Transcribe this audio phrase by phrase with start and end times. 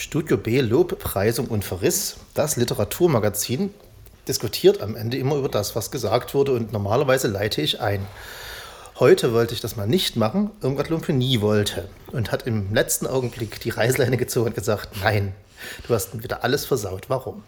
[0.00, 3.74] Studio B Lob, Preisung und Verriss, das Literaturmagazin,
[4.26, 8.06] diskutiert am Ende immer über das, was gesagt wurde und normalerweise leite ich ein.
[8.98, 13.06] Heute wollte ich das mal nicht machen, Irmgard Lumpe nie wollte und hat im letzten
[13.06, 15.34] Augenblick die Reißleine gezogen und gesagt, nein,
[15.86, 17.10] du hast wieder alles versaut.
[17.10, 17.42] Warum?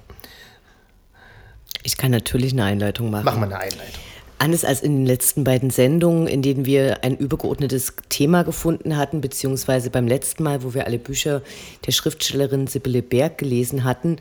[1.82, 3.24] Ich kann natürlich eine Einleitung machen.
[3.24, 4.02] Mach mal eine Einleitung.
[4.42, 9.20] Anders als in den letzten beiden Sendungen, in denen wir ein übergeordnetes Thema gefunden hatten,
[9.20, 11.42] beziehungsweise beim letzten Mal, wo wir alle Bücher
[11.86, 14.16] der Schriftstellerin Sibylle Berg gelesen hatten,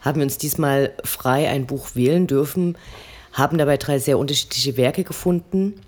[0.00, 2.78] haben wir uns diesmal frei ein Buch wählen dürfen,
[3.32, 5.80] haben dabei drei sehr unterschiedliche Werke gefunden,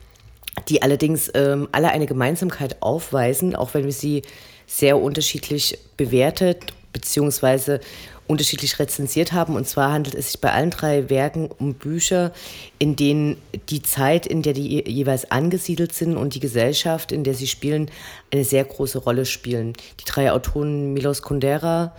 [0.68, 4.22] die allerdings ähm, alle eine Gemeinsamkeit aufweisen, auch wenn wir sie
[4.66, 7.78] sehr unterschiedlich bewertet beziehungsweise
[8.26, 9.56] unterschiedlich rezensiert haben.
[9.56, 12.32] Und zwar handelt es sich bei allen drei Werken um Bücher,
[12.78, 13.36] in denen
[13.68, 17.90] die Zeit, in der die jeweils angesiedelt sind und die Gesellschaft, in der sie spielen,
[18.32, 19.74] eine sehr große Rolle spielen.
[20.00, 21.94] Die drei Autoren Milos Kundera,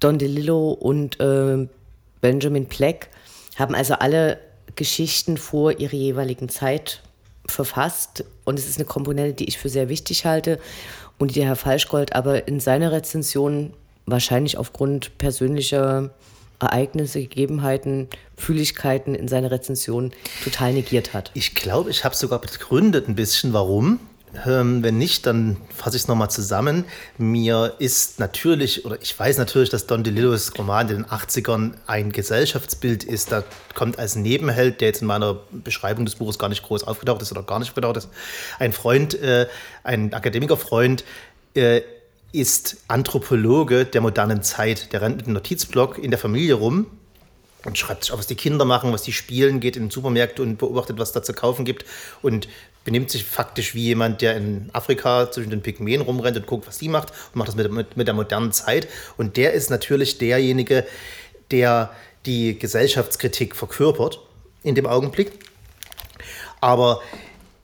[0.00, 1.68] Don DeLillo und äh,
[2.20, 3.08] Benjamin Pleck
[3.56, 4.38] haben also alle
[4.76, 7.02] Geschichten vor ihrer jeweiligen Zeit
[7.46, 8.24] verfasst.
[8.44, 10.58] Und es ist eine Komponente, die ich für sehr wichtig halte
[11.18, 13.74] und die der Herr Falschgold aber in seiner Rezension
[14.06, 16.10] wahrscheinlich aufgrund persönlicher
[16.60, 20.12] Ereignisse, Gegebenheiten, Fühligkeiten in seiner Rezension
[20.44, 21.30] total negiert hat.
[21.34, 23.98] Ich glaube, ich habe sogar begründet ein bisschen, warum.
[24.46, 26.84] Ähm, wenn nicht, dann fasse ich es nochmal zusammen.
[27.18, 32.12] Mir ist natürlich, oder ich weiß natürlich, dass Don DeLillos Roman in den 80ern ein
[32.12, 33.32] Gesellschaftsbild ist.
[33.32, 33.42] Da
[33.74, 37.32] kommt als Nebenheld, der jetzt in meiner Beschreibung des Buches gar nicht groß aufgetaucht ist
[37.32, 38.08] oder gar nicht aufgetaucht ist,
[38.60, 39.48] ein Freund, äh,
[39.82, 41.04] ein Akademikerfreund,
[41.54, 41.80] äh,
[42.32, 44.92] ist Anthropologe der modernen Zeit.
[44.92, 46.86] Der rennt mit einem Notizblock in der Familie rum
[47.64, 50.42] und schreibt sich auf, was die Kinder machen, was die spielen, geht in den Supermärkte
[50.42, 51.84] und beobachtet, was da zu kaufen gibt
[52.22, 52.48] und
[52.84, 56.78] benimmt sich faktisch wie jemand, der in Afrika zwischen den Pygmäen rumrennt und guckt, was
[56.78, 58.88] die macht und macht das mit, mit, mit der modernen Zeit.
[59.18, 60.86] Und der ist natürlich derjenige,
[61.50, 61.90] der
[62.26, 64.20] die Gesellschaftskritik verkörpert
[64.62, 65.32] in dem Augenblick.
[66.60, 67.02] Aber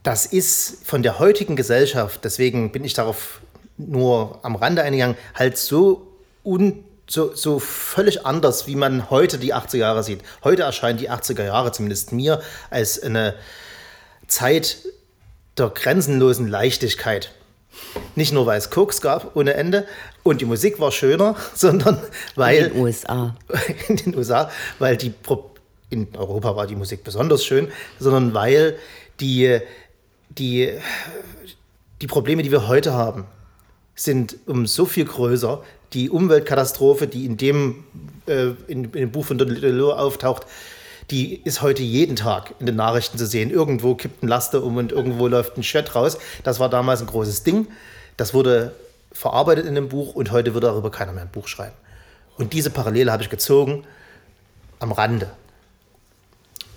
[0.03, 3.41] das ist von der heutigen Gesellschaft, deswegen bin ich darauf
[3.77, 6.07] nur am Rande eingegangen, halt so,
[6.43, 10.21] un, so, so völlig anders, wie man heute die 80er Jahre sieht.
[10.43, 13.35] Heute erscheinen die 80er Jahre zumindest mir als eine
[14.27, 14.77] Zeit
[15.57, 17.31] der grenzenlosen Leichtigkeit.
[18.15, 19.87] Nicht nur, weil es Koks gab ohne Ende
[20.23, 21.99] und die Musik war schöner, sondern
[22.35, 22.65] weil.
[22.65, 23.35] In den USA.
[23.87, 25.13] In den USA, weil die.
[25.89, 28.77] In Europa war die Musik besonders schön, sondern weil
[29.21, 29.59] die,
[30.27, 30.73] die,
[32.01, 33.25] die Probleme, die wir heute haben,
[33.97, 35.61] sind um so viel größer.
[35.93, 37.83] Die Umweltkatastrophe, die in dem,
[38.27, 40.45] äh, in, in, dem Buch von Don Lello auftaucht,
[41.09, 43.49] die ist heute jeden Tag in den Nachrichten zu sehen.
[43.49, 46.17] Irgendwo kippt ein Laster um und irgendwo läuft ein Chat raus.
[46.43, 47.67] Das war damals ein großes Ding.
[48.17, 48.73] Das wurde
[49.11, 51.75] verarbeitet in dem Buch und heute wird darüber keiner mehr ein Buch schreiben.
[52.37, 53.85] Und diese Parallele habe ich gezogen
[54.79, 55.31] am Rande.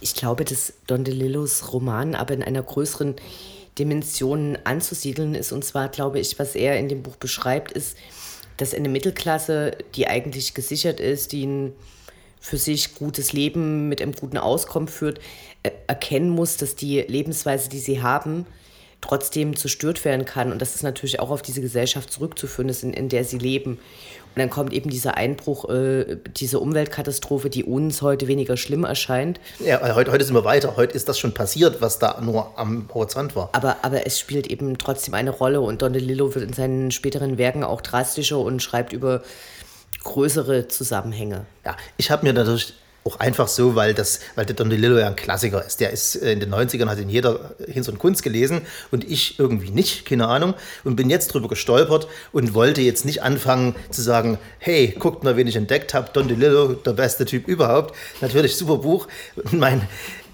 [0.00, 3.16] Ich glaube, dass Don DeLillos Roman aber in einer größeren
[3.80, 5.52] Dimensionen anzusiedeln ist.
[5.52, 7.96] Und zwar glaube ich, was er in dem Buch beschreibt, ist,
[8.58, 11.72] dass eine Mittelklasse, die eigentlich gesichert ist, die ein
[12.42, 15.20] für sich gutes Leben mit einem guten Auskommen führt,
[15.86, 18.46] erkennen muss, dass die Lebensweise, die sie haben,
[19.00, 20.52] trotzdem zerstört werden kann.
[20.52, 23.78] Und das ist natürlich auch auf diese Gesellschaft zurückzuführen, in, in der sie leben.
[24.34, 29.40] Und dann kommt eben dieser Einbruch, äh, diese Umweltkatastrophe, die uns heute weniger schlimm erscheint.
[29.58, 30.76] Ja, heute, heute sind wir weiter.
[30.76, 33.50] Heute ist das schon passiert, was da nur am Horizont war.
[33.52, 35.60] Aber, aber es spielt eben trotzdem eine Rolle.
[35.60, 39.22] Und Don DeLillo wird in seinen späteren Werken auch drastischer und schreibt über
[40.04, 41.46] größere Zusammenhänge.
[41.64, 42.74] Ja, ich habe mir natürlich
[43.04, 45.80] auch einfach so, weil, das, weil der Don DeLillo ja ein Klassiker ist.
[45.80, 49.38] Der ist äh, in den 90ern, hat ihn jeder Hinz und Kunst gelesen und ich
[49.38, 50.54] irgendwie nicht, keine Ahnung.
[50.84, 55.36] Und bin jetzt drüber gestolpert und wollte jetzt nicht anfangen zu sagen, hey, guckt mal,
[55.36, 56.10] wen ich entdeckt habe.
[56.12, 57.94] Don DeLillo, der beste Typ überhaupt.
[58.20, 59.08] Natürlich super Buch.
[59.50, 59.82] mein,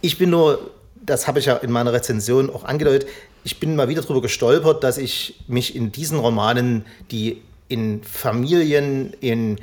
[0.00, 3.08] ich bin nur, das habe ich ja in meiner Rezension auch angedeutet,
[3.44, 9.12] ich bin mal wieder drüber gestolpert, dass ich mich in diesen Romanen, die in Familien,
[9.20, 9.58] in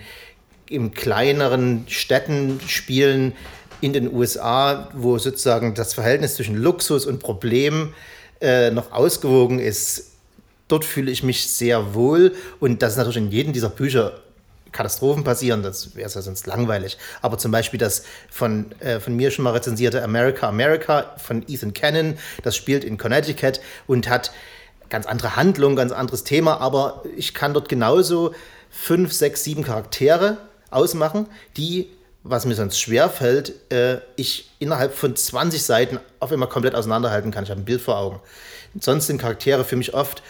[0.69, 3.33] in kleineren Städten spielen
[3.81, 7.93] in den USA, wo sozusagen das Verhältnis zwischen Luxus und Problem
[8.39, 10.11] äh, noch ausgewogen ist.
[10.69, 14.21] Dort fühle ich mich sehr wohl und das ist natürlich in jedem dieser Bücher
[14.71, 16.97] Katastrophen passieren, das wäre ja sonst langweilig.
[17.21, 21.73] Aber zum Beispiel das von, äh, von mir schon mal rezensierte America America von Ethan
[21.73, 24.31] Cannon, das spielt in Connecticut und hat
[24.89, 28.33] ganz andere Handlung, ganz anderes Thema, aber ich kann dort genauso
[28.69, 30.37] fünf, sechs, sieben Charaktere
[30.73, 31.27] ausmachen,
[31.57, 31.89] die,
[32.23, 37.31] was mir sonst schwer fällt, äh, ich innerhalb von 20 Seiten auf einmal komplett auseinanderhalten
[37.31, 37.43] kann.
[37.43, 38.19] Ich habe ein Bild vor Augen.
[38.79, 40.23] Sonst sind Charaktere für mich oft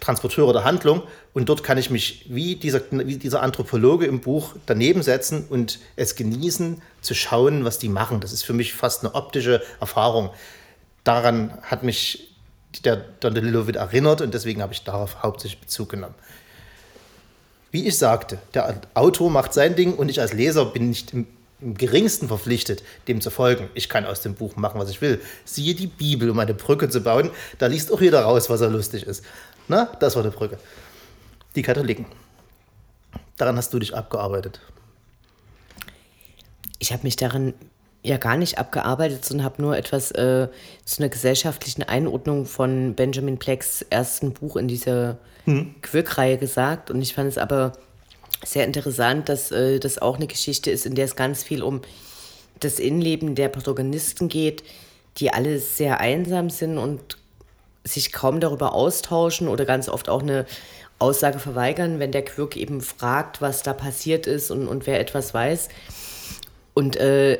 [0.00, 1.02] Transporteure der Handlung
[1.34, 5.78] und dort kann ich mich wie dieser, wie dieser Anthropologe im Buch daneben setzen und
[5.96, 8.20] es genießen zu schauen, was die machen.
[8.20, 10.30] Das ist für mich fast eine optische Erfahrung.
[11.04, 12.34] Daran hat mich
[12.84, 16.14] der Don DeLillo erinnert und deswegen habe ich darauf hauptsächlich Bezug genommen.
[17.72, 21.26] Wie ich sagte, der Autor macht sein Ding und ich als Leser bin nicht im,
[21.62, 23.70] im geringsten verpflichtet, dem zu folgen.
[23.72, 25.20] Ich kann aus dem Buch machen, was ich will.
[25.46, 27.30] Siehe die Bibel, um eine Brücke zu bauen.
[27.58, 29.24] Da liest auch jeder raus, was er lustig ist.
[29.68, 30.58] Na, das war eine Brücke.
[31.56, 32.04] Die Katholiken.
[33.38, 34.60] Daran hast du dich abgearbeitet.
[36.78, 37.54] Ich habe mich daran
[38.02, 40.48] ja gar nicht abgearbeitet, sondern habe nur etwas äh,
[40.84, 45.74] zu einer gesellschaftlichen Einordnung von Benjamin Plecks ersten Buch in dieser hm.
[45.82, 46.90] Quirk-Reihe gesagt.
[46.90, 47.72] Und ich fand es aber
[48.44, 51.80] sehr interessant, dass äh, das auch eine Geschichte ist, in der es ganz viel um
[52.58, 54.64] das Innenleben der Protagonisten geht,
[55.18, 57.18] die alle sehr einsam sind und
[57.84, 60.46] sich kaum darüber austauschen oder ganz oft auch eine
[60.98, 65.34] Aussage verweigern, wenn der Quirk eben fragt, was da passiert ist und, und wer etwas
[65.34, 65.68] weiß.
[66.74, 67.38] Und äh,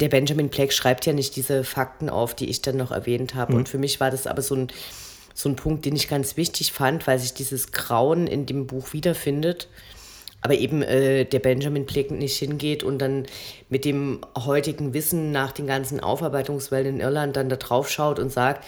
[0.00, 3.52] der Benjamin Pleck schreibt ja nicht diese Fakten auf, die ich dann noch erwähnt habe.
[3.52, 3.58] Mhm.
[3.58, 4.68] Und für mich war das aber so ein,
[5.34, 8.92] so ein Punkt, den ich ganz wichtig fand, weil sich dieses Grauen in dem Buch
[8.92, 9.68] wiederfindet.
[10.40, 13.26] Aber eben äh, der Benjamin Pleck nicht hingeht und dann
[13.70, 18.30] mit dem heutigen Wissen nach den ganzen Aufarbeitungswellen in Irland dann da drauf schaut und
[18.30, 18.66] sagt,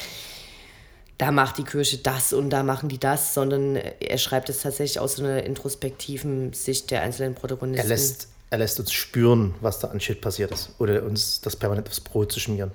[1.18, 5.00] da macht die Kirche das und da machen die das, sondern er schreibt es tatsächlich
[5.00, 7.84] aus so einer introspektiven Sicht der einzelnen Protagonisten.
[7.84, 10.70] Er lässt, er lässt uns spüren, was da an Shit passiert ist.
[10.78, 12.70] Oder uns das permanent aufs Brot zu schmieren.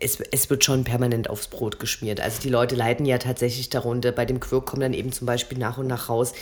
[0.00, 2.20] Es, es, wird schon permanent aufs Brot geschmiert.
[2.20, 4.12] Also die Leute leiden ja tatsächlich darunter.
[4.12, 6.32] Bei dem Quirk kommt dann eben zum Beispiel nach und nach raus,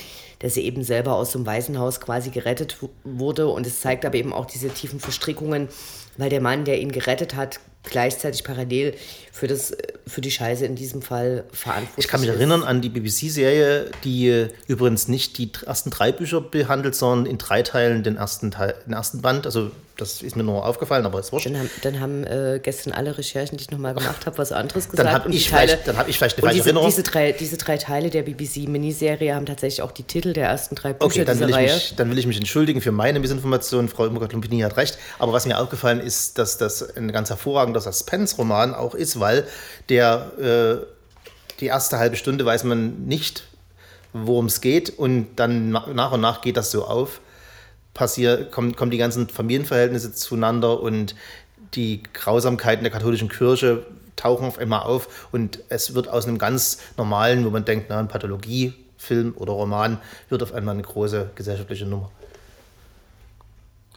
[0.40, 3.48] dass er eben selber aus einem Waisenhaus quasi gerettet wurde.
[3.48, 5.68] Und es zeigt aber eben auch diese tiefen Verstrickungen,
[6.18, 8.94] weil der Mann, der ihn gerettet hat, gleichzeitig parallel
[9.32, 9.76] für, das,
[10.06, 12.36] für die Scheiße in diesem Fall verantwortlich Ich kann mich ist.
[12.36, 17.62] erinnern an die BBC-Serie, die übrigens nicht die ersten drei Bücher behandelt, sondern in drei
[17.62, 19.46] Teilen den ersten, Teil, den ersten Band.
[19.46, 21.46] Also das ist mir nur aufgefallen, aber es wurscht.
[21.46, 24.88] Dann haben, dann haben äh, gestern alle Recherchen, die ich nochmal gemacht habe, was anderes
[24.88, 25.06] gesagt.
[25.06, 26.88] Dann habe ich, vielleicht, hab ich vielleicht eine falsche diese, Erinnerung.
[26.88, 30.92] Diese drei, diese drei Teile der BBC-Miniserie haben tatsächlich auch die Titel der ersten drei
[30.92, 31.74] Bücher okay, dann dieser will Reihe.
[31.74, 33.88] Mich, dann will ich mich entschuldigen für meine Missinformation.
[33.88, 34.98] Frau Immergott-Lumpini hat recht.
[35.18, 39.46] Aber was mir aufgefallen ist, dass das ein ganz hervorragender Suspense-Roman auch ist, weil
[39.88, 40.32] der
[40.82, 40.86] äh,
[41.60, 43.44] die erste halbe Stunde weiß man nicht,
[44.12, 47.20] worum es geht und dann nach und nach geht das so auf
[47.94, 51.14] passiert, kommen, kommen die ganzen Familienverhältnisse zueinander und
[51.74, 53.86] die Grausamkeiten der katholischen Kirche
[54.16, 57.98] tauchen auf einmal auf und es wird aus einem ganz normalen, wo man denkt, na,
[57.98, 59.98] ein Pathologiefilm oder Roman,
[60.28, 62.10] wird auf einmal eine große gesellschaftliche Nummer.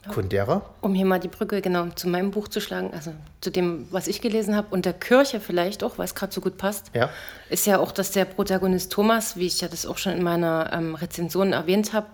[0.08, 0.62] Kundera?
[0.80, 4.06] Um hier mal die Brücke genau zu meinem Buch zu schlagen, also zu dem, was
[4.06, 7.10] ich gelesen habe, und der Kirche vielleicht auch, weil es gerade so gut passt, ja.
[7.50, 10.70] ist ja auch, dass der Protagonist Thomas, wie ich ja das auch schon in meiner
[10.72, 12.06] ähm, Rezension erwähnt habe,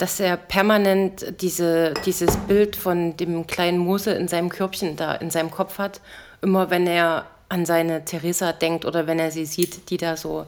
[0.00, 5.30] dass er permanent diese, dieses Bild von dem kleinen Mose in seinem Körbchen da in
[5.30, 6.00] seinem Kopf hat.
[6.40, 10.46] Immer wenn er an seine Theresa denkt oder wenn er sie sieht, die da so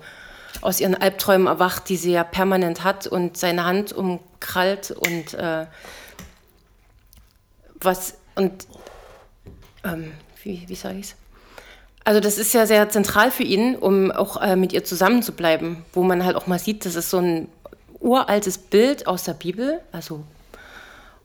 [0.62, 5.66] aus ihren Albträumen erwacht, die sie ja permanent hat und seine Hand umkrallt und äh,
[7.74, 8.66] was und
[9.84, 10.12] ähm,
[10.42, 11.16] wie, wie sage ich es?
[12.04, 15.32] Also das ist ja sehr zentral für ihn, um auch äh, mit ihr zusammen zu
[15.32, 17.48] bleiben, wo man halt auch mal sieht, das ist so ein
[18.02, 20.24] uraltes Bild aus der Bibel, also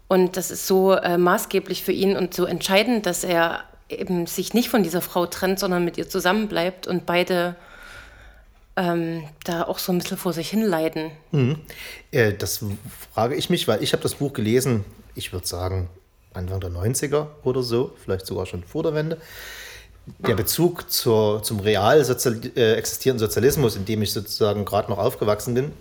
[0.08, 4.54] und das ist so äh, maßgeblich für ihn und so entscheidend, dass er eben sich
[4.54, 7.56] nicht von dieser Frau trennt, sondern mit ihr zusammenbleibt und beide
[8.78, 11.12] ähm, da auch so ein bisschen vor sich hin leiden.
[11.32, 11.58] Mhm.
[12.12, 12.64] Äh, das
[13.12, 15.90] frage ich mich, weil ich habe das Buch gelesen, ich würde sagen
[16.34, 19.18] Anfang der 90er oder so, vielleicht sogar schon vor der Wende.
[20.20, 25.00] Der Bezug zur, zum real sozial, äh, existierenden Sozialismus, in dem ich sozusagen gerade noch
[25.00, 25.74] aufgewachsen bin,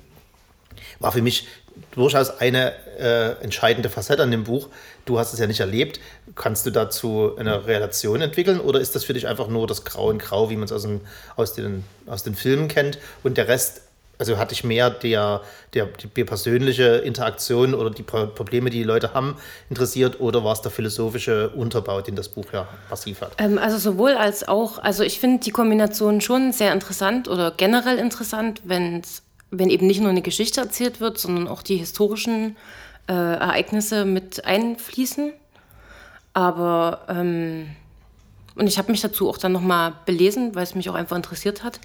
[1.01, 1.47] war für mich
[1.91, 4.69] durchaus eine äh, entscheidende Facette an dem Buch.
[5.05, 6.01] Du hast es ja nicht erlebt.
[6.35, 10.11] Kannst du dazu eine Relation entwickeln oder ist das für dich einfach nur das Grau
[10.11, 11.01] in Grau, wie man es aus, den,
[11.37, 13.83] aus, den, aus den Filmen kennt und der Rest
[14.19, 15.43] also hatte ich mehr der,
[15.75, 19.37] der, die persönliche Interaktion oder die Probleme, die die Leute haben,
[19.69, 23.33] interessiert oder war es der philosophische Unterbau, den das Buch ja passiv hat?
[23.39, 27.99] Ähm, also sowohl als auch, also ich finde die Kombination schon sehr interessant oder generell
[27.99, 32.57] interessant, wenn's, wenn eben nicht nur eine Geschichte erzählt wird, sondern auch die historischen
[33.09, 35.33] äh, Ereignisse mit einfließen.
[36.33, 37.69] Aber ähm,
[38.57, 41.63] und ich habe mich dazu auch dann nochmal belesen, weil es mich auch einfach interessiert
[41.63, 41.79] hat.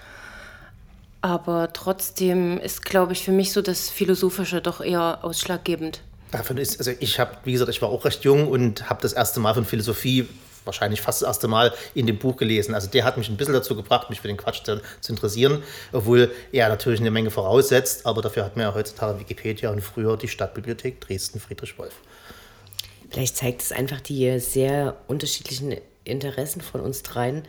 [1.21, 6.01] Aber trotzdem ist, glaube ich, für mich so das Philosophische doch eher ausschlaggebend.
[6.31, 9.13] Davon ist, also ich habe, wie gesagt, ich war auch recht jung und habe das
[9.13, 10.27] erste Mal von Philosophie
[10.65, 12.75] wahrscheinlich fast das erste Mal in dem Buch gelesen.
[12.75, 15.63] Also der hat mich ein bisschen dazu gebracht, mich für den Quatsch zu, zu interessieren,
[15.91, 20.17] obwohl er natürlich eine Menge voraussetzt, aber dafür hat man ja heutzutage Wikipedia und früher
[20.17, 21.93] die Stadtbibliothek Dresden-Friedrich Wolf.
[23.09, 27.43] Vielleicht zeigt es einfach die sehr unterschiedlichen Interessen von uns dreien.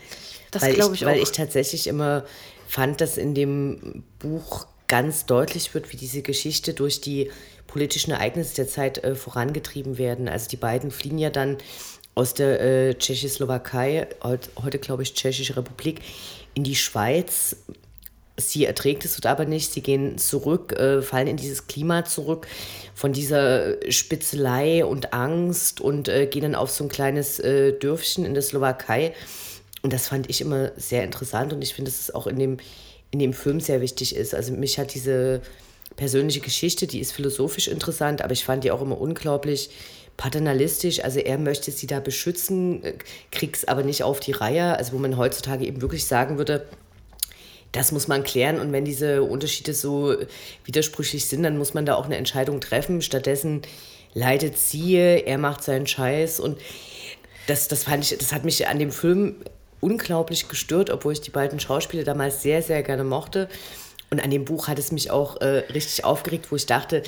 [0.50, 2.24] Das glaube ich, ich Weil ich tatsächlich immer
[2.66, 7.30] fand, dass in dem Buch ganz deutlich wird, wie diese Geschichte durch die
[7.66, 10.28] politischen Ereignisse der Zeit äh, vorangetrieben werden.
[10.28, 11.56] Also die beiden fliehen ja dann
[12.14, 16.00] aus der äh, Tschechoslowakei, heute, heute glaube ich Tschechische Republik,
[16.54, 17.56] in die Schweiz.
[18.36, 19.72] Sie erträgt es dort aber nicht.
[19.72, 22.46] Sie gehen zurück, äh, fallen in dieses Klima zurück
[22.94, 28.24] von dieser Spitzelei und Angst und äh, gehen dann auf so ein kleines äh, Dörfchen
[28.24, 29.14] in der Slowakei.
[29.82, 32.58] Und das fand ich immer sehr interessant und ich finde, dass es auch in dem,
[33.10, 34.34] in dem Film sehr wichtig ist.
[34.34, 35.42] Also mich hat diese
[35.96, 39.70] persönliche Geschichte, die ist philosophisch interessant, aber ich fand die auch immer unglaublich
[40.16, 41.02] paternalistisch.
[41.04, 42.94] Also er möchte sie da beschützen, äh,
[43.30, 44.76] kriegt's aber nicht auf die Reihe.
[44.76, 46.66] Also wo man heutzutage eben wirklich sagen würde,
[47.72, 50.14] das muss man klären und wenn diese Unterschiede so
[50.64, 53.00] widersprüchlich sind, dann muss man da auch eine Entscheidung treffen.
[53.00, 53.62] Stattdessen
[54.12, 56.58] leidet sie, er macht seinen Scheiß und
[57.46, 59.36] das, das fand ich, das hat mich an dem Film
[59.80, 63.48] unglaublich gestört, obwohl ich die beiden Schauspieler damals sehr, sehr gerne mochte.
[64.10, 67.02] Und an dem Buch hat es mich auch äh, richtig aufgeregt, wo ich dachte,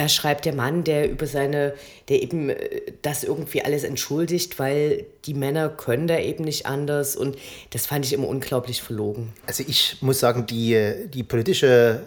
[0.00, 1.74] da schreibt der Mann, der über seine,
[2.08, 7.16] der eben äh, das irgendwie alles entschuldigt, weil die Männer können da eben nicht anders.
[7.16, 7.36] Und
[7.70, 9.34] das fand ich immer unglaublich verlogen.
[9.46, 12.00] Also ich muss sagen, die, die politische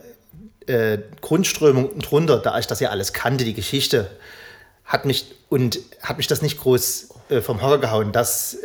[0.65, 4.09] äh, Grundströmung drunter, da ich das ja alles kannte, die Geschichte,
[4.85, 8.57] hat mich und hat mich das nicht groß äh, vom Hocker gehauen, dass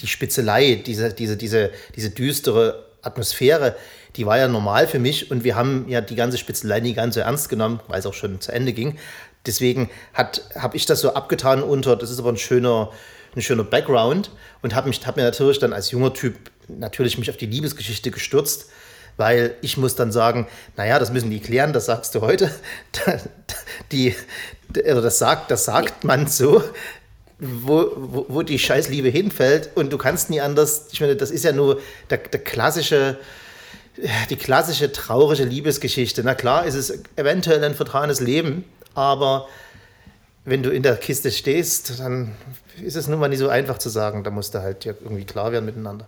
[0.00, 3.76] die Spitzelei, diese, diese, diese, diese düstere Atmosphäre,
[4.16, 7.14] die war ja normal für mich und wir haben ja die ganze Spitzelei nie ganz
[7.14, 8.98] so ernst genommen, weil es auch schon zu Ende ging.
[9.46, 12.90] Deswegen habe ich das so abgetan unter, das ist aber ein schöner,
[13.36, 14.30] ein schöner Background
[14.62, 16.34] und habe hab mir natürlich dann als junger Typ
[16.68, 18.70] natürlich mich auf die Liebesgeschichte gestürzt,
[19.16, 20.46] weil ich muss dann sagen,
[20.76, 22.50] naja, das müssen die klären, das sagst du heute.
[23.92, 24.14] Die,
[24.84, 26.62] also das, sagt, das sagt man so,
[27.38, 30.88] wo, wo, wo die Scheißliebe hinfällt und du kannst nie anders.
[30.92, 33.18] Ich meine, das ist ja nur der, der klassische,
[34.30, 36.22] die klassische traurige Liebesgeschichte.
[36.24, 38.64] Na klar, ist es eventuell ein vertragenes Leben,
[38.94, 39.48] aber
[40.44, 42.34] wenn du in der Kiste stehst, dann
[42.82, 44.24] ist es nun mal nicht so einfach zu sagen.
[44.24, 46.06] Da musst du halt ja irgendwie klar werden miteinander.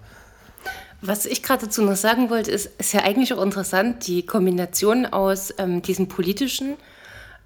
[1.02, 5.06] Was ich gerade dazu noch sagen wollte, ist, ist ja eigentlich auch interessant, die Kombination
[5.06, 6.76] aus ähm, diesem politischen,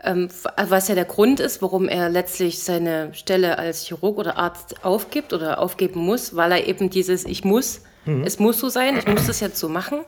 [0.03, 5.33] was ja der Grund ist, warum er letztlich seine Stelle als Chirurg oder Arzt aufgibt
[5.33, 8.25] oder aufgeben muss, weil er eben dieses Ich muss, mhm.
[8.25, 10.01] es muss so sein, ich muss das jetzt so machen.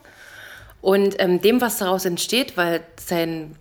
[0.81, 3.55] Und ähm, dem, was daraus entsteht, weil sein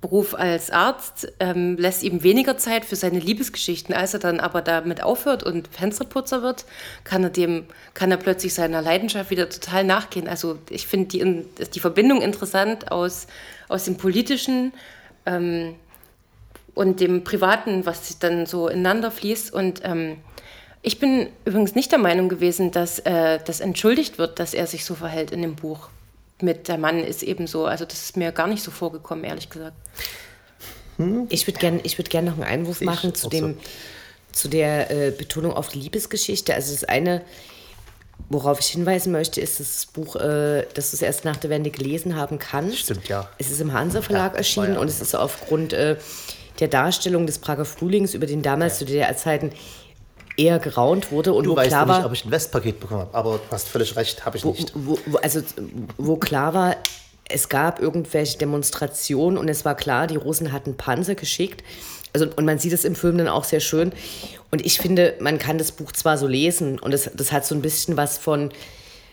[0.00, 3.94] Beruf als Arzt ähm, lässt ihm weniger Zeit für seine Liebesgeschichten.
[3.94, 6.64] Als er dann aber damit aufhört und Fensterputzer wird,
[7.04, 10.28] kann er dem, kann er plötzlich seiner Leidenschaft wieder total nachgehen.
[10.28, 13.28] Also ich finde die, die Verbindung interessant aus,
[13.68, 14.72] aus dem Politischen
[15.26, 15.74] ähm,
[16.74, 19.52] und dem Privaten, was dann so ineinander fließt.
[19.52, 20.16] Und ähm,
[20.80, 24.84] ich bin übrigens nicht der Meinung gewesen, dass äh, das entschuldigt wird, dass er sich
[24.84, 25.88] so verhält in dem Buch
[26.40, 27.66] mit der Mann ist eben so.
[27.66, 29.76] Also das ist mir gar nicht so vorgekommen, ehrlich gesagt.
[30.96, 31.26] Hm?
[31.30, 33.60] Ich würde gerne würd gern noch einen Einwurf ich machen zu, dem, so.
[34.32, 36.54] zu der äh, Betonung auf die Liebesgeschichte.
[36.54, 37.22] Also das eine,
[38.28, 41.70] worauf ich hinweisen möchte, ist das Buch, äh, dass du es erst nach der Wende
[41.70, 42.78] gelesen haben kannst.
[42.78, 43.28] Stimmt, ja.
[43.38, 44.80] Es ist im Hansa Verlag ja, erschienen ja.
[44.80, 45.96] und es ist aufgrund äh,
[46.60, 48.78] der Darstellung des Prager Frühlings über den damals ja.
[48.78, 49.52] zu DDR-Zeiten
[50.36, 53.02] eher geraunt wurde und du wo weißt klar nicht, war, ob ich ein Westpaket bekommen
[53.02, 54.72] habe, aber du hast völlig recht, habe ich nicht.
[54.74, 55.42] Wo, wo, also
[55.98, 56.76] wo klar war,
[57.28, 61.62] es gab irgendwelche Demonstrationen und es war klar, die Russen hatten Panzer geschickt.
[62.12, 63.92] Also, und man sieht es im Film dann auch sehr schön.
[64.50, 67.54] Und ich finde, man kann das Buch zwar so lesen und das, das hat so
[67.54, 68.50] ein bisschen was von,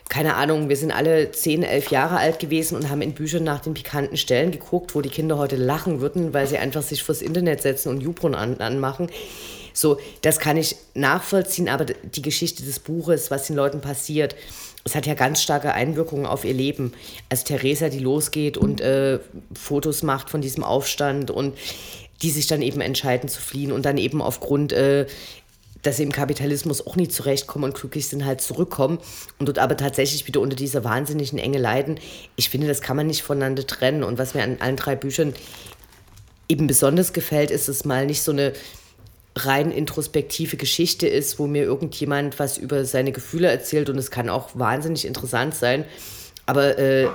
[0.09, 3.61] keine Ahnung, wir sind alle 10, 11 Jahre alt gewesen und haben in Büchern nach
[3.61, 7.21] den pikanten Stellen geguckt, wo die Kinder heute lachen würden, weil sie einfach sich fürs
[7.21, 9.07] Internet setzen und Jupron an, anmachen.
[9.71, 14.35] So, das kann ich nachvollziehen, aber die Geschichte des Buches, was den Leuten passiert,
[14.83, 16.93] es hat ja ganz starke Einwirkungen auf ihr Leben.
[17.29, 19.19] Als Theresa, die losgeht und äh,
[19.53, 21.55] Fotos macht von diesem Aufstand und
[22.21, 25.05] die sich dann eben entscheiden zu fliehen und dann eben aufgrund, äh,
[25.81, 28.99] dass sie im Kapitalismus auch nie zurechtkommen und glücklich sind, halt zurückkommen
[29.37, 31.99] und dort aber tatsächlich wieder unter dieser wahnsinnigen Enge leiden.
[32.35, 34.03] Ich finde, das kann man nicht voneinander trennen.
[34.03, 35.33] Und was mir an allen drei Büchern
[36.49, 38.53] eben besonders gefällt, ist es mal nicht so eine
[39.35, 44.27] rein introspektive Geschichte ist, wo mir irgendjemand was über seine Gefühle erzählt und es kann
[44.27, 45.85] auch wahnsinnig interessant sein.
[46.45, 47.07] Aber äh,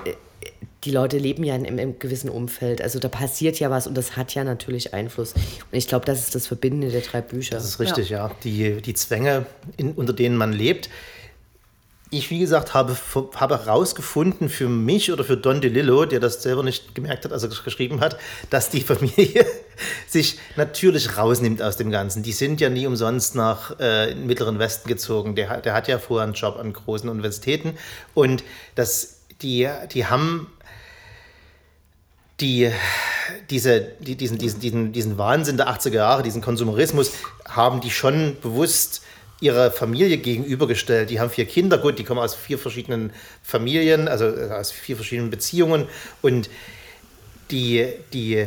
[0.84, 2.82] die Leute leben ja in einem gewissen Umfeld.
[2.82, 5.32] Also da passiert ja was und das hat ja natürlich Einfluss.
[5.32, 7.56] Und ich glaube, das ist das Verbindende der drei Bücher.
[7.56, 8.28] Das ist richtig, ja.
[8.28, 8.34] ja.
[8.44, 10.90] Die, die Zwänge, in, unter denen man lebt.
[12.10, 12.96] Ich, wie gesagt, habe,
[13.34, 17.42] habe herausgefunden für mich oder für Don DeLillo, der das selber nicht gemerkt hat, als
[17.42, 18.18] er geschrieben hat,
[18.50, 19.44] dass die Familie
[20.06, 22.22] sich natürlich rausnimmt aus dem Ganzen.
[22.22, 25.34] Die sind ja nie umsonst nach äh, Mittleren Westen gezogen.
[25.34, 27.76] Der, der hat ja vorher einen Job an großen Universitäten
[28.12, 28.44] und
[28.76, 30.46] das, die, die haben
[32.44, 32.70] die,
[33.48, 37.12] diese, die, diesen, diesen, diesen, diesen Wahnsinn der 80er Jahre, diesen Konsumerismus,
[37.48, 39.00] haben die schon bewusst
[39.40, 41.08] ihrer Familie gegenübergestellt.
[41.08, 44.96] Die haben vier Kinder, gut, die kommen aus vier verschiedenen Familien, also äh, aus vier
[44.96, 45.86] verschiedenen Beziehungen.
[46.20, 46.50] Und
[47.50, 48.46] die, die,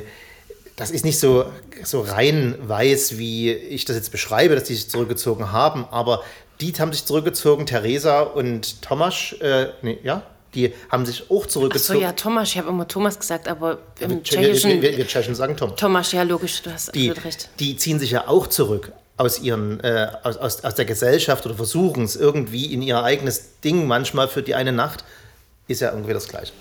[0.76, 1.46] das ist nicht so,
[1.84, 6.24] so rein weiß, wie ich das jetzt beschreibe, dass die sich zurückgezogen haben, aber
[6.62, 10.24] die haben sich zurückgezogen, Theresa und Thomas, äh, nee, ja,
[10.56, 12.00] die haben sich auch zurückgezogen.
[12.00, 14.82] Achso, ja, Thomas, ich habe immer Thomas gesagt, aber im wir, Tschechischen...
[14.82, 15.76] Wir, wir, wir Tschechen sagen Thomas.
[15.80, 17.50] Thomas, ja, logisch, du hast die, recht.
[17.60, 21.56] Die ziehen sich ja auch zurück aus, ihren, äh, aus, aus, aus der Gesellschaft oder
[21.56, 25.04] versuchen es irgendwie in ihr eigenes Ding manchmal für die eine Nacht,
[25.68, 26.54] ist ja irgendwie das Gleiche.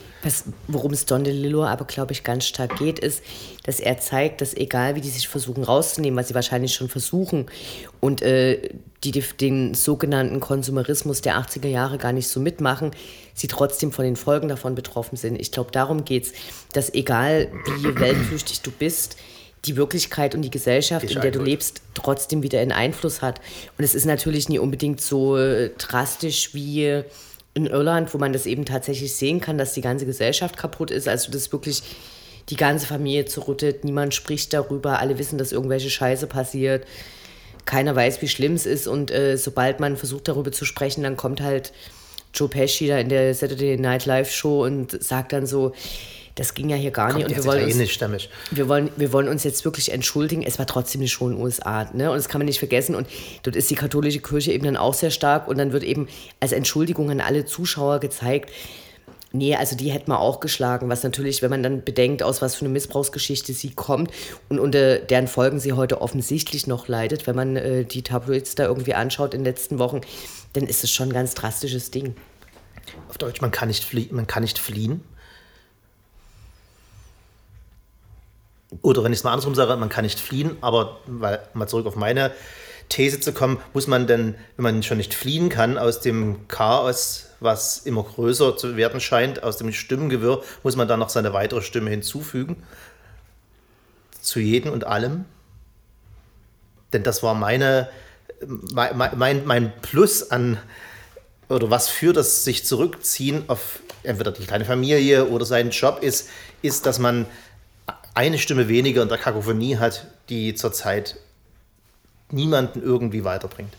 [0.66, 3.22] worum es Don DeLillo aber, glaube ich, ganz stark geht, ist,
[3.64, 7.46] dass er zeigt, dass egal wie die sich versuchen rauszunehmen, was sie wahrscheinlich schon versuchen
[8.00, 8.70] und äh,
[9.04, 12.90] die, die den sogenannten Konsumerismus der 80er Jahre gar nicht so mitmachen,
[13.36, 15.40] sie trotzdem von den Folgen davon betroffen sind.
[15.40, 16.32] Ich glaube, darum geht es,
[16.72, 19.16] dass egal wie weltflüchtig du bist,
[19.66, 23.40] die Wirklichkeit und die Gesellschaft, ich in der du lebst, trotzdem wieder einen Einfluss hat.
[23.76, 27.02] Und es ist natürlich nie unbedingt so äh, drastisch wie
[27.54, 31.08] in Irland, wo man das eben tatsächlich sehen kann, dass die ganze Gesellschaft kaputt ist.
[31.08, 31.82] Also das wirklich
[32.48, 36.86] die ganze Familie zerrüttet, niemand spricht darüber, alle wissen, dass irgendwelche Scheiße passiert,
[37.64, 41.16] keiner weiß, wie schlimm es ist und äh, sobald man versucht darüber zu sprechen, dann
[41.16, 41.72] kommt halt
[42.36, 45.72] Joe Pesci da in der Saturday Night Live Show und sagt dann so,
[46.36, 47.28] das ging ja hier gar Kommt nicht.
[47.28, 47.78] Und wir wollen, uns,
[48.50, 50.42] wir, wollen, wir wollen uns jetzt wirklich entschuldigen.
[50.42, 51.88] Es war trotzdem nicht schon in den USA.
[51.94, 52.10] Ne?
[52.10, 52.94] Und das kann man nicht vergessen.
[52.94, 53.08] Und
[53.42, 55.48] dort ist die katholische Kirche eben dann auch sehr stark.
[55.48, 58.50] Und dann wird eben als Entschuldigung an alle Zuschauer gezeigt,
[59.32, 62.54] Nee, also die hätten wir auch geschlagen, was natürlich, wenn man dann bedenkt, aus was
[62.54, 64.10] für eine Missbrauchsgeschichte sie kommt
[64.48, 68.64] und unter deren Folgen sie heute offensichtlich noch leidet, wenn man äh, die Tabloids da
[68.64, 70.00] irgendwie anschaut in den letzten Wochen,
[70.54, 72.14] dann ist es schon ein ganz drastisches Ding.
[73.08, 75.02] Auf Deutsch, man kann nicht, flie man kann nicht fliehen.
[78.82, 81.86] Oder wenn ich es mal andersrum sage, man kann nicht fliehen, aber weil, mal zurück
[81.86, 82.32] auf meine
[82.88, 87.26] These zu kommen, muss man denn, wenn man schon nicht fliehen kann aus dem Chaos,
[87.40, 91.62] was immer größer zu werden scheint, aus dem Stimmengewirr, muss man dann noch seine weitere
[91.62, 92.62] Stimme hinzufügen?
[94.20, 95.24] Zu jedem und allem?
[96.92, 97.88] Denn das war meine,
[98.46, 100.58] mein, mein, mein Plus an,
[101.48, 106.28] oder was für das sich zurückziehen auf entweder die kleine Familie oder seinen Job ist,
[106.62, 107.26] ist, dass man
[108.14, 111.16] eine Stimme weniger in der Kakophonie hat, die zurzeit
[112.30, 113.72] niemanden irgendwie weiterbringt.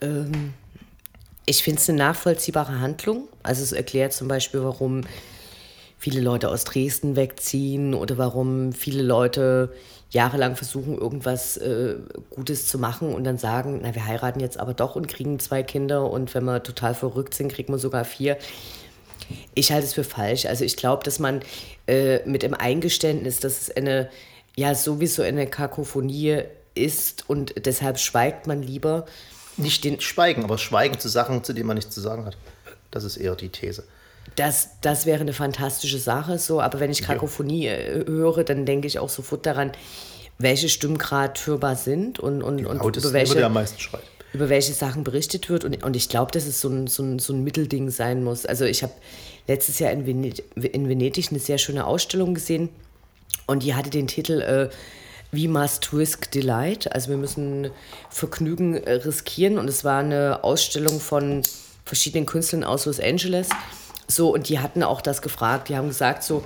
[0.00, 0.54] Ähm,
[1.46, 3.28] ich finde es eine nachvollziehbare Handlung.
[3.42, 5.02] Also es erklärt zum Beispiel, warum
[5.98, 9.72] viele Leute aus Dresden wegziehen oder warum viele Leute
[10.10, 11.96] jahrelang versuchen, irgendwas äh,
[12.30, 15.62] Gutes zu machen und dann sagen, na, wir heiraten jetzt aber doch und kriegen zwei
[15.62, 18.38] Kinder und wenn wir total verrückt sind, kriegen wir sogar vier.
[19.54, 20.46] Ich halte es für falsch.
[20.46, 21.42] Also ich glaube, dass man
[21.86, 24.08] äh, mit dem Eingeständnis, dass es eine,
[24.56, 29.04] ja sowieso eine Kakophonie ist und deshalb schweigt man lieber.
[29.56, 32.36] Nicht den Schweigen, aber Schweigen zu Sachen, zu denen man nichts zu sagen hat.
[32.92, 33.82] Das ist eher die These.
[34.36, 37.72] Das, das wäre eine fantastische Sache, so, aber wenn ich Kakophonie ja.
[37.72, 39.72] Äh, höre, dann denke ich auch sofort daran,
[40.38, 43.50] welche Stimmen gerade hörbar sind und, und, und über welche,
[44.32, 45.64] über welche Sachen berichtet wird.
[45.64, 48.46] Und, und ich glaube, dass es so ein, so, ein, so ein Mittelding sein muss.
[48.46, 48.92] Also ich habe
[49.48, 52.68] letztes Jahr in, Venedig, in Venedig eine sehr schöne Ausstellung gesehen
[53.46, 54.68] und die hatte den Titel äh,
[55.32, 56.92] We Must Risk Delight.
[56.92, 57.70] Also wir müssen
[58.10, 59.58] Vergnügen äh, riskieren.
[59.58, 61.42] Und es war eine Ausstellung von
[61.84, 63.48] verschiedenen Künstlern aus Los Angeles.
[64.08, 65.68] So, und die hatten auch das gefragt.
[65.68, 66.42] Die haben gesagt, so,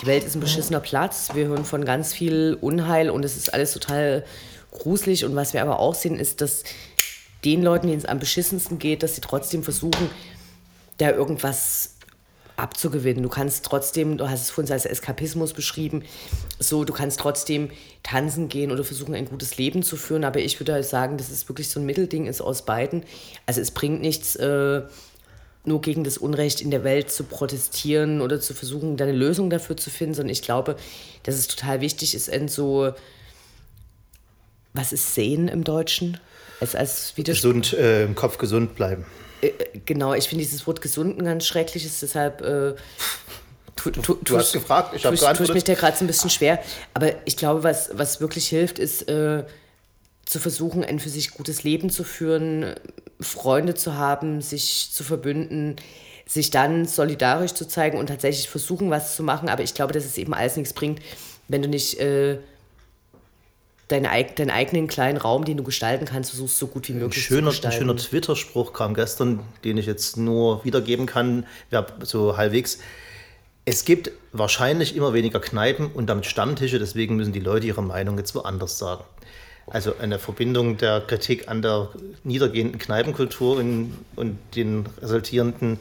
[0.00, 1.30] die Welt ist ein beschissener Platz.
[1.34, 4.24] Wir hören von ganz viel Unheil und es ist alles total
[4.70, 5.24] gruselig.
[5.24, 6.64] Und was wir aber auch sehen, ist, dass
[7.44, 10.10] den Leuten, denen es am beschissensten geht, dass sie trotzdem versuchen,
[10.98, 11.94] da irgendwas
[12.56, 13.22] abzugewinnen.
[13.22, 16.02] Du kannst trotzdem, du hast es vorhin als Eskapismus beschrieben,
[16.58, 17.70] so, du kannst trotzdem
[18.02, 20.24] tanzen gehen oder versuchen, ein gutes Leben zu führen.
[20.24, 23.04] Aber ich würde sagen, dass es wirklich so ein Mittelding ist aus beiden.
[23.46, 24.82] Also es bringt nichts, äh,
[25.68, 29.76] nur gegen das Unrecht in der Welt zu protestieren oder zu versuchen, eine Lösung dafür
[29.76, 30.76] zu finden, sondern ich glaube,
[31.22, 32.92] dass es total wichtig ist, in so,
[34.72, 36.18] was ist Sehen im Deutschen?
[36.60, 39.04] als, als Gesund, äh, im Kopf gesund bleiben.
[39.40, 39.52] Äh,
[39.84, 42.40] genau, ich finde dieses Wort gesund ein ganz schreckliches, deshalb.
[42.42, 42.74] Äh,
[43.84, 45.46] Du, du, du hast gefragt, ich habe geantwortet.
[45.46, 46.60] Tue mich da gerade so ein bisschen schwer.
[46.94, 49.44] Aber ich glaube, was, was wirklich hilft, ist äh,
[50.26, 52.74] zu versuchen, ein für sich gutes Leben zu führen,
[53.20, 55.76] Freunde zu haben, sich zu verbünden,
[56.26, 59.48] sich dann solidarisch zu zeigen und tatsächlich versuchen, was zu machen.
[59.48, 61.00] Aber ich glaube, dass es eben alles nichts bringt,
[61.48, 62.38] wenn du nicht äh,
[63.88, 67.26] deine, deinen eigenen kleinen Raum, den du gestalten kannst, versuchst so gut wie möglich ein
[67.26, 67.76] schöner, zu gestalten.
[67.76, 71.46] Ein schöner Twitter-Spruch kam gestern, den ich jetzt nur wiedergeben kann,
[72.02, 72.78] so halbwegs.
[73.64, 78.18] Es gibt wahrscheinlich immer weniger Kneipen und damit Stammtische, deswegen müssen die Leute ihre Meinung
[78.18, 79.04] jetzt woanders sagen.
[79.70, 81.90] Also eine Verbindung der Kritik an der
[82.24, 85.78] niedergehenden Kneipenkultur und, und den resultierenden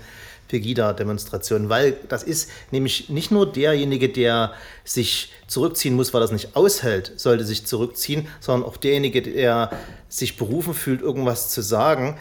[0.47, 4.53] Pegida-Demonstrationen, weil das ist nämlich nicht nur derjenige, der
[4.85, 9.71] sich zurückziehen muss, weil er es nicht aushält, sollte sich zurückziehen, sondern auch derjenige, der
[10.09, 12.17] sich berufen fühlt, irgendwas zu sagen,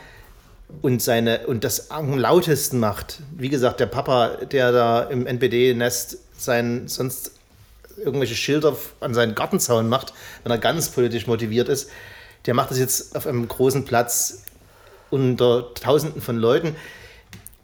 [0.82, 3.20] und seine und das am lautesten macht.
[3.36, 7.35] Wie gesagt, der Papa, der da im NPD-Nest sein sonst
[7.96, 11.90] irgendwelche Schilder an seinen Gartenzaun macht, wenn er ganz politisch motiviert ist,
[12.46, 14.42] der macht das jetzt auf einem großen Platz
[15.10, 16.76] unter Tausenden von Leuten.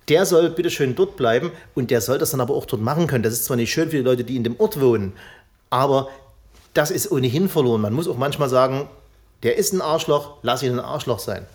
[0.08, 3.06] Der soll bitte schön dort bleiben und der soll das dann aber auch dort machen
[3.06, 3.22] können.
[3.22, 5.12] Das ist zwar nicht schön für die Leute, die in dem Ort wohnen,
[5.70, 6.08] aber
[6.74, 7.80] das ist ohnehin verloren.
[7.80, 8.88] Man muss auch manchmal sagen,
[9.42, 11.46] der ist ein Arschloch, lass ihn ein Arschloch sein.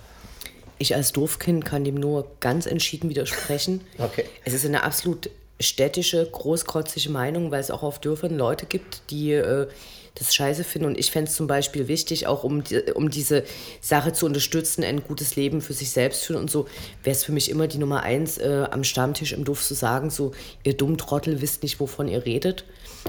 [0.79, 3.81] Ich als Dorfkind kann dem nur ganz entschieden widersprechen.
[3.97, 4.25] Okay.
[4.45, 9.31] Es ist eine absolut städtische, großkotzige Meinung, weil es auch auf Dörfern Leute gibt, die
[9.31, 9.67] äh,
[10.15, 10.87] das scheiße finden.
[10.87, 13.43] Und ich fände es zum Beispiel wichtig, auch um, die, um diese
[13.81, 16.67] Sache zu unterstützen, ein gutes Leben für sich selbst führen und so,
[17.03, 20.09] wäre es für mich immer die Nummer eins, äh, am Stammtisch im Duft zu sagen,
[20.09, 20.31] so,
[20.63, 22.65] ihr dummen Trottel wisst nicht, wovon ihr redet.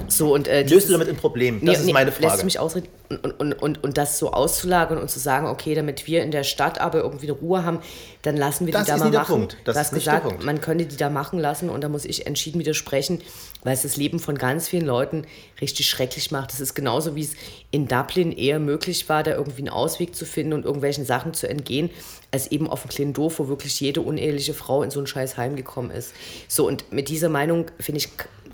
[0.07, 1.63] So, und, äh, Löst du damit ein Problem?
[1.65, 2.33] Das nee, ist meine Frage.
[2.33, 6.05] Lässt mich ausreden und, und, und, und das so auszulagern und zu sagen, okay, damit
[6.05, 7.79] wir in der Stadt aber irgendwie eine Ruhe haben,
[8.21, 9.35] dann lassen wir das die da mal machen.
[9.35, 9.57] Punkt.
[9.63, 12.59] Das du hast gesagt, man könnte die da machen lassen und da muss ich entschieden
[12.59, 13.21] widersprechen,
[13.63, 15.25] weil es das Leben von ganz vielen Leuten
[15.59, 16.51] richtig schrecklich macht.
[16.51, 17.33] Das ist genauso, wie es
[17.71, 21.49] in Dublin eher möglich war, da irgendwie einen Ausweg zu finden und irgendwelchen Sachen zu
[21.49, 21.89] entgehen,
[22.31, 25.37] als eben auf dem kleinen Dorf, wo wirklich jede uneheliche Frau in so ein scheiß
[25.37, 26.13] Heim gekommen ist.
[26.47, 28.09] So, und mit dieser Meinung, finde ich,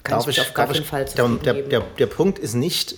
[0.06, 2.96] kann darf ich auf gar keinen Fall der, der, der, der Punkt ist nicht,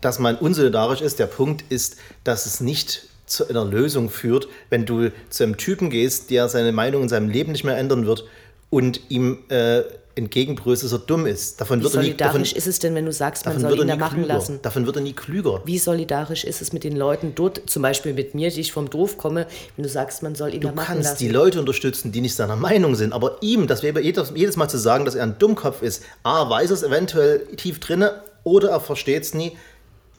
[0.00, 1.18] dass man unsolidarisch ist.
[1.18, 5.90] Der Punkt ist, dass es nicht zu einer Lösung führt, wenn du zu einem Typen
[5.90, 8.24] gehst, der seine Meinung in seinem Leben nicht mehr ändern wird
[8.70, 9.82] und ihm äh,
[10.18, 11.60] entgegenbrüllst, dass er dumm ist.
[11.60, 13.86] Davon Wie wird solidarisch nie, davon, ist es denn, wenn du sagst, man soll ihn
[13.86, 14.34] da machen klüger.
[14.34, 14.60] lassen?
[14.60, 15.62] Davon wird er nie klüger.
[15.64, 18.90] Wie solidarisch ist es mit den Leuten dort, zum Beispiel mit mir, die ich vom
[18.90, 21.02] Dorf komme, wenn du sagst, man soll ihn du da machen lassen?
[21.02, 24.32] Du kannst die Leute unterstützen, die nicht seiner Meinung sind, aber ihm, das wäre jedes,
[24.34, 28.22] jedes Mal zu sagen, dass er ein Dummkopf ist, A, weiß es eventuell tief drinne
[28.44, 29.56] oder er versteht es nie.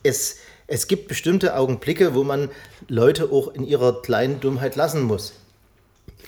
[0.04, 2.50] Es, es gibt bestimmte Augenblicke, wo man
[2.88, 5.34] Leute auch in ihrer kleinen Dummheit lassen muss.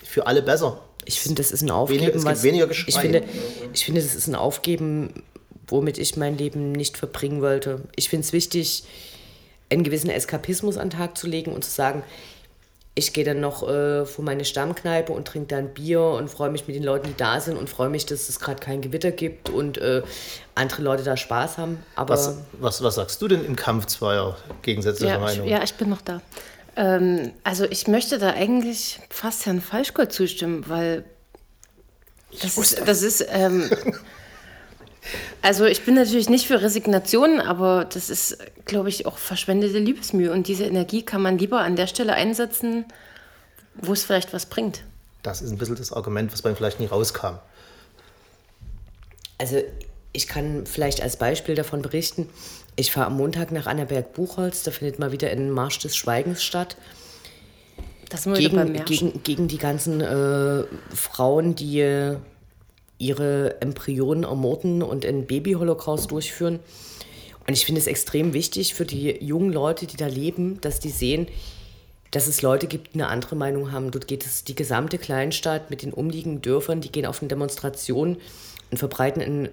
[0.03, 0.81] Für alle besser.
[1.05, 2.01] Ich finde, das ist ein Aufgeben.
[2.01, 2.89] Weniger, es was, weniger Geschrei.
[2.89, 3.23] Ich finde,
[3.73, 5.23] ich finde, das ist ein Aufgeben,
[5.67, 7.81] womit ich mein Leben nicht verbringen wollte.
[7.95, 8.83] Ich finde es wichtig,
[9.69, 12.03] einen gewissen Eskapismus an den Tag zu legen und zu sagen,
[12.93, 16.67] ich gehe dann noch äh, vor meine Stammkneipe und trinke dann Bier und freue mich
[16.67, 19.49] mit den Leuten, die da sind und freue mich, dass es gerade kein Gewitter gibt
[19.49, 20.01] und äh,
[20.55, 21.79] andere Leute da Spaß haben.
[21.95, 25.49] Aber was, was, was sagst du denn im Kampf zweier gegensätzlicher ja, Meinungen?
[25.49, 26.21] Ja, ich bin noch da.
[26.81, 31.05] Ähm, also ich möchte da eigentlich fast Herrn Falschgold zustimmen, weil
[32.41, 33.69] das ist, das ist ähm,
[35.43, 40.31] also ich bin natürlich nicht für Resignationen, aber das ist, glaube ich, auch verschwendete Liebesmühe
[40.31, 42.85] und diese Energie kann man lieber an der Stelle einsetzen,
[43.75, 44.83] wo es vielleicht was bringt.
[45.21, 47.35] Das ist ein bisschen das Argument, was bei vielleicht nie rauskam.
[49.37, 49.61] Also
[50.13, 52.29] ich kann vielleicht als Beispiel davon berichten,
[52.75, 56.77] ich fahre am Montag nach Annaberg-Buchholz, da findet mal wieder ein Marsch des Schweigens statt.
[58.09, 62.17] Das gegen, gegen, gegen die ganzen äh, Frauen, die
[62.97, 66.59] ihre Embryonen ermorden und einen Baby-Holocaust durchführen.
[67.47, 70.89] Und ich finde es extrem wichtig für die jungen Leute, die da leben, dass die
[70.89, 71.27] sehen,
[72.11, 73.91] dass es Leute gibt, die eine andere Meinung haben.
[73.91, 78.17] Dort geht es die gesamte Kleinstadt mit den umliegenden Dörfern, die gehen auf eine Demonstration
[78.69, 79.49] und verbreiten ein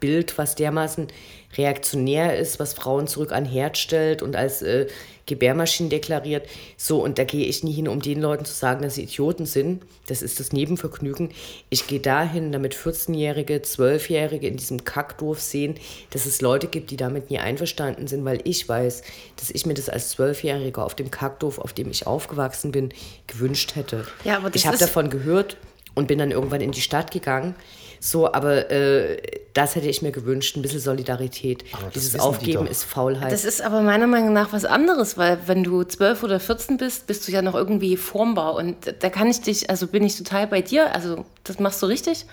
[0.00, 1.08] Bild, was dermaßen
[1.56, 4.86] reaktionär ist, was Frauen zurück an Herd stellt und als äh,
[5.26, 6.46] Gebärmaschinen deklariert.
[6.76, 9.46] So, und da gehe ich nie hin, um den Leuten zu sagen, dass sie Idioten
[9.46, 9.82] sind.
[10.06, 11.30] Das ist das Nebenvergnügen.
[11.70, 15.74] Ich gehe dahin, damit 14-Jährige, 12-Jährige in diesem Kackdorf sehen,
[16.10, 19.02] dass es Leute gibt, die damit nie einverstanden sind, weil ich weiß,
[19.36, 22.90] dass ich mir das als 12-Jähriger auf dem Kackdorf, auf dem ich aufgewachsen bin,
[23.26, 24.06] gewünscht hätte.
[24.24, 25.56] Ja, aber ich habe davon gehört
[25.94, 27.54] und bin dann irgendwann in die Stadt gegangen
[28.00, 29.20] so, aber äh,
[29.54, 31.64] das hätte ich mir gewünscht, ein bisschen Solidarität.
[31.94, 33.32] Dieses Aufgeben ist Faulheit.
[33.32, 37.06] Das ist aber meiner Meinung nach was anderes, weil wenn du 12 oder 14 bist,
[37.06, 38.54] bist du ja noch irgendwie formbar.
[38.54, 41.86] Und da kann ich dich, also bin ich total bei dir, also das machst du
[41.86, 42.26] richtig.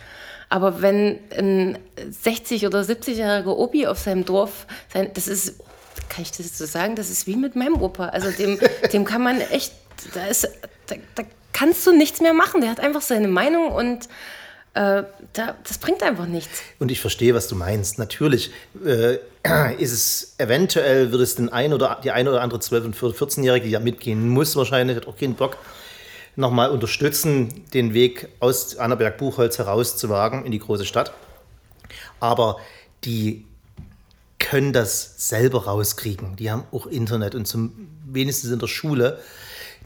[0.50, 5.60] Aber wenn ein 60- oder 70-jähriger Opi auf seinem Dorf, sein, das ist,
[6.10, 8.10] kann ich das so sagen, das ist wie mit meinem Opa.
[8.10, 8.60] Also dem,
[8.94, 9.74] dem kann man echt,
[10.14, 10.48] da, ist,
[10.86, 11.24] da, da
[11.54, 12.62] kannst du nichts mehr machen.
[12.62, 14.08] Der hat einfach seine Meinung und
[14.76, 16.62] äh, da, das bringt einfach nichts.
[16.80, 17.98] Und ich verstehe, was du meinst.
[17.98, 18.52] Natürlich
[18.86, 19.18] äh,
[19.80, 23.66] ist es eventuell, wird es den ein oder die eine oder andere 12- und 14-Jährige,
[23.66, 25.58] die ja mitgehen muss, wahrscheinlich, hat auch keinen Bock,
[26.36, 31.14] nochmal unterstützen, den Weg aus Annaberg-Buchholz herauszuwagen in die große Stadt.
[32.20, 32.58] Aber
[33.06, 33.46] die
[34.40, 36.36] können das selber rauskriegen.
[36.36, 39.20] Die haben auch Internet und zum wenigstens in der Schule.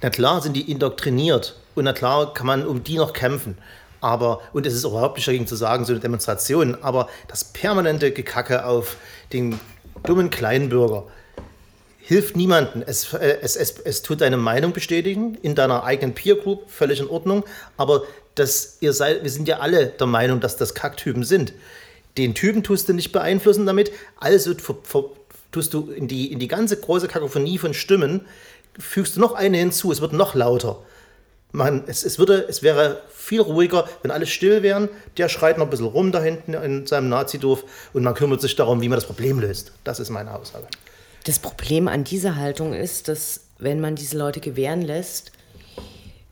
[0.01, 3.55] Na klar sind die indoktriniert und na klar kann man um die noch kämpfen.
[4.01, 8.11] Aber, und es ist überhaupt nicht dagegen zu sagen, so eine Demonstration, aber das permanente
[8.11, 8.97] Gekacke auf
[9.33, 9.59] den
[10.03, 11.05] dummen Kleinbürger
[12.09, 12.83] hilft niemandem.
[12.87, 16.99] Es, äh, es, es, es tut deine Meinung bestätigen in deiner eigenen Peer Group, völlig
[16.99, 17.43] in Ordnung,
[17.77, 21.53] aber das, ihr seid, wir sind ja alle der Meinung, dass das Kacktypen sind.
[22.17, 24.55] Den Typen tust du nicht beeinflussen damit, also
[25.51, 28.21] tust du in die, in die ganze große Kakophonie von Stimmen,
[28.79, 30.81] fügst du noch eine hinzu, es wird noch lauter.
[31.51, 34.87] Man, es, es, würde, es wäre viel ruhiger, wenn alle still wären.
[35.17, 38.55] Der schreit noch ein bisschen rum da hinten in seinem Nazidorf und man kümmert sich
[38.55, 39.71] darum, wie man das Problem löst.
[39.83, 40.67] Das ist meine Aussage.
[41.25, 45.31] Das Problem an dieser Haltung ist, dass wenn man diese Leute gewähren lässt,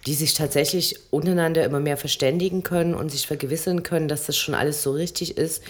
[0.06, 4.56] die sich tatsächlich untereinander immer mehr verständigen können und sich vergewissern können, dass das schon
[4.56, 5.62] alles so richtig ist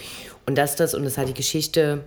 [0.45, 2.03] und dass das, und das hat die Geschichte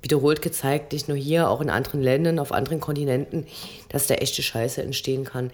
[0.00, 3.46] wiederholt gezeigt, nicht nur hier, auch in anderen Ländern, auf anderen Kontinenten,
[3.88, 5.50] dass da echte Scheiße entstehen kann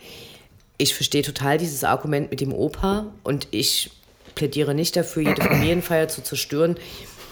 [0.83, 3.91] ich verstehe total dieses Argument mit dem Opa und ich
[4.35, 6.77] plädiere nicht dafür, jede Familienfeier zu zerstören.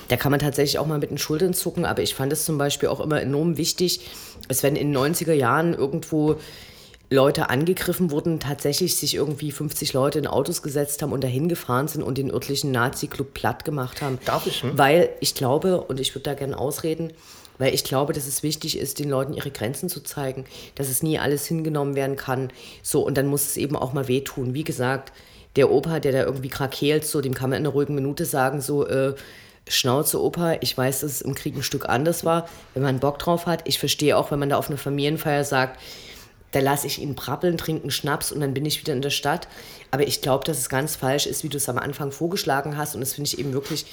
[0.08, 2.58] Da kann man tatsächlich auch mal mit den Schultern zucken, aber ich fand es zum
[2.58, 4.00] Beispiel auch immer enorm wichtig,
[4.48, 6.36] als wenn in den 90er Jahren irgendwo
[7.10, 11.88] Leute angegriffen wurden, tatsächlich sich irgendwie 50 Leute in Autos gesetzt haben und dahin gefahren
[11.88, 14.18] sind und den örtlichen Nazi-Club platt gemacht haben.
[14.24, 14.62] Darf ich?
[14.62, 14.78] Hm?
[14.78, 17.12] Weil ich glaube, und ich würde da gerne ausreden,
[17.60, 20.46] weil ich glaube, dass es wichtig ist, den Leuten ihre Grenzen zu zeigen,
[20.76, 22.50] dass es nie alles hingenommen werden kann.
[22.82, 24.54] So, und dann muss es eben auch mal wehtun.
[24.54, 25.12] Wie gesagt,
[25.56, 28.62] der Opa, der da irgendwie krakeelt, so, dem kann man in einer ruhigen Minute sagen,
[28.62, 29.14] so, äh,
[29.68, 33.18] Schnauze, Opa, ich weiß, dass es im Krieg ein Stück anders war, wenn man Bock
[33.18, 33.68] drauf hat.
[33.68, 35.78] Ich verstehe auch, wenn man da auf einer Familienfeier sagt,
[36.52, 39.48] da lasse ich ihn brabbeln, trinken Schnaps und dann bin ich wieder in der Stadt.
[39.90, 42.94] Aber ich glaube, dass es ganz falsch ist, wie du es am Anfang vorgeschlagen hast.
[42.94, 43.84] Und das finde ich eben wirklich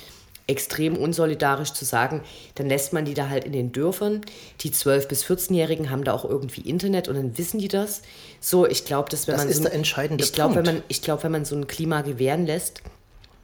[0.48, 2.24] extrem unsolidarisch zu sagen,
[2.56, 4.22] dann lässt man die da halt in den Dörfern.
[4.62, 8.02] Die 12- bis 14-Jährigen haben da auch irgendwie Internet und dann wissen die das.
[8.40, 9.52] So, ich glaube, dass wenn das man.
[9.52, 10.66] ist so der entscheidende ich glaub, Punkt.
[10.66, 12.82] Wenn man, ich glaube, wenn man so ein Klima gewähren lässt,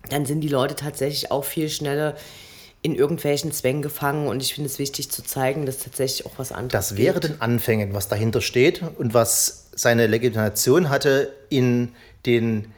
[0.09, 2.15] dann sind die Leute tatsächlich auch viel schneller
[2.81, 6.51] in irgendwelchen Zwängen gefangen und ich finde es wichtig zu zeigen, dass tatsächlich auch was
[6.51, 11.93] anderes Das wäre den Anfängen, was dahinter steht und was seine Legitimation hatte in
[12.25, 12.73] den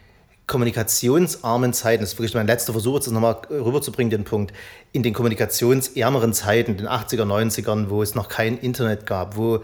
[0.47, 4.53] kommunikationsarmen Zeiten, das ist wirklich mein letzter Versuch, das nochmal rüberzubringen, den Punkt,
[4.91, 9.61] in den kommunikationsärmeren Zeiten, den 80er, 90ern, wo es noch kein Internet gab, wo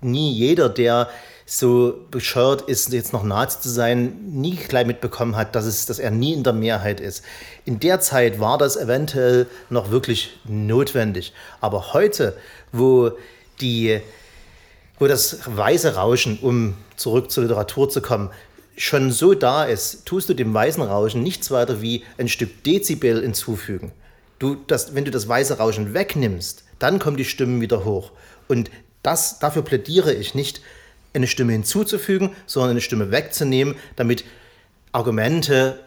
[0.00, 1.08] nie jeder, der
[1.46, 5.98] so bescheuert ist, jetzt noch Nazi zu sein, nie gleich mitbekommen hat, dass, es, dass
[5.98, 7.22] er nie in der Mehrheit ist.
[7.64, 11.32] In der Zeit war das eventuell noch wirklich notwendig.
[11.60, 12.36] Aber heute,
[12.72, 13.12] wo
[13.60, 14.00] die
[14.98, 18.30] wo das weiße Rauschen, um zurück zur Literatur zu kommen,
[18.76, 23.22] schon so da ist, tust du dem weißen Rauschen nichts weiter wie ein Stück Dezibel
[23.22, 23.92] hinzufügen.
[24.38, 28.10] Du, das, wenn du das weiße Rauschen wegnimmst, dann kommen die Stimmen wieder hoch.
[28.48, 28.70] Und
[29.02, 30.60] das, dafür plädiere ich nicht,
[31.12, 34.24] eine Stimme hinzuzufügen, sondern eine Stimme wegzunehmen, damit
[34.92, 35.78] Argumente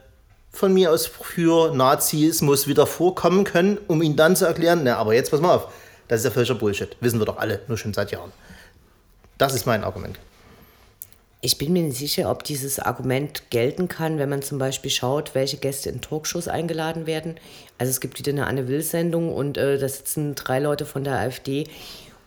[0.52, 5.14] von mir aus für Nazismus wieder vorkommen können, um ihnen dann zu erklären, na, aber
[5.14, 5.68] jetzt pass mal auf,
[6.08, 6.96] das ist ja völliger Bullshit.
[7.02, 8.32] Wissen wir doch alle, nur schon seit Jahren.
[9.38, 10.18] Das ist mein Argument.
[11.40, 15.36] Ich bin mir nicht sicher, ob dieses Argument gelten kann, wenn man zum Beispiel schaut,
[15.36, 17.36] welche Gäste in Talkshows eingeladen werden.
[17.78, 21.14] Also es gibt wieder eine Anne Will-Sendung und äh, da sitzen drei Leute von der
[21.20, 21.68] AfD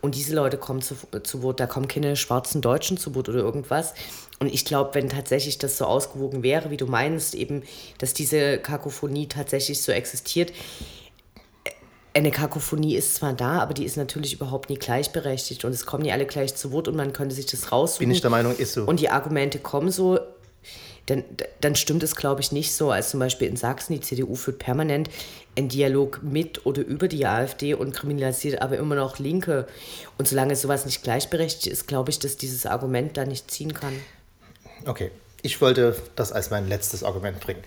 [0.00, 0.94] und diese Leute kommen zu,
[1.24, 1.58] zu Wort.
[1.58, 3.94] Da kommen keine schwarzen Deutschen zu Wort oder irgendwas.
[4.38, 7.62] Und ich glaube, wenn tatsächlich das so ausgewogen wäre, wie du meinst, eben,
[7.98, 10.52] dass diese Kakophonie tatsächlich so existiert,
[12.14, 16.02] eine Kakophonie ist zwar da, aber die ist natürlich überhaupt nie gleichberechtigt und es kommen
[16.02, 18.06] nie alle gleich zu Wort und man könnte sich das raussuchen.
[18.06, 18.84] Bin ich der Meinung, ist so.
[18.84, 20.18] Und die Argumente kommen so,
[21.06, 21.24] dann,
[21.60, 24.58] dann stimmt es, glaube ich, nicht so, als zum Beispiel in Sachsen, die CDU führt
[24.58, 25.10] permanent
[25.56, 29.66] einen Dialog mit oder über die AfD und kriminalisiert aber immer noch Linke.
[30.18, 33.92] Und solange sowas nicht gleichberechtigt ist, glaube ich, dass dieses Argument da nicht ziehen kann.
[34.86, 35.10] Okay,
[35.42, 37.62] ich wollte das als mein letztes Argument bringen.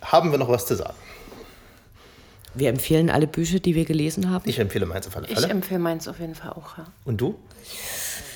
[0.00, 0.94] Haben wir noch was zu sagen?
[2.54, 4.48] Wir empfehlen alle Bücher, die wir gelesen haben.
[4.48, 5.46] Ich empfehle meins auf alle Fälle.
[5.46, 6.78] Ich empfehle meins auf jeden Fall auch.
[6.78, 6.86] Ja.
[7.04, 7.36] Und du?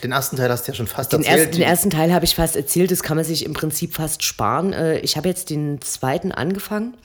[0.02, 1.38] Den ersten Teil hast du ja schon fast den erzählt.
[1.38, 2.90] Ersten, den ersten Teil habe ich fast erzählt.
[2.90, 4.72] Das kann man sich im Prinzip fast sparen.
[4.72, 6.96] Äh, ich habe jetzt den zweiten angefangen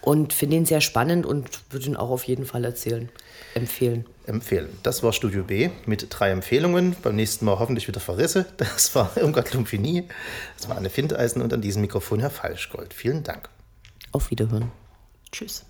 [0.00, 3.08] und finde ihn sehr spannend und würde ihn auch auf jeden Fall erzählen.
[3.54, 4.06] Empfehlen.
[4.26, 4.68] Empfehlen.
[4.82, 6.96] Das war Studio B mit drei Empfehlungen.
[7.02, 8.46] Beim nächsten Mal hoffentlich wieder Verrisse.
[8.56, 10.08] Das war Irmgard Lumpini.
[10.56, 12.94] Das war Anne Findeisen und an diesem Mikrofon Herr Falschgold.
[12.94, 13.48] Vielen Dank.
[14.12, 14.70] Auf Wiederhören.
[15.32, 15.64] Tschüss.